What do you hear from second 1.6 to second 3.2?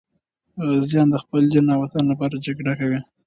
او وطن لپاره جګړه کوي.